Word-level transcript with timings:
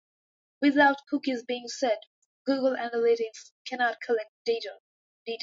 Without 0.63 1.05
cookies 1.07 1.43
being 1.43 1.67
set, 1.67 2.01
Google 2.43 2.75
Analytics 2.75 3.51
cannot 3.67 4.01
collect 4.01 4.31
data. 4.45 4.79